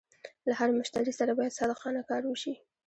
[0.47, 2.53] له هر مشتري سره باید صادقانه کار وشي.